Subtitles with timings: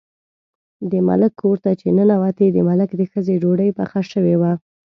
[0.91, 4.53] د ملک کور ته چې ننوتې، د ملک د ښځې ډوډۍ پخه شوې وه.